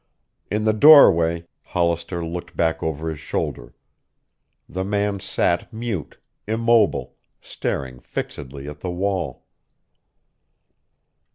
[0.49, 3.75] In the doorway Hollister looked back over his shoulder.
[4.67, 9.45] The man sat mute, immobile, staring fixedly at the wall.